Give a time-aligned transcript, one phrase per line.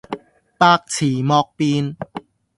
[0.57, 1.95] 百辭莫辯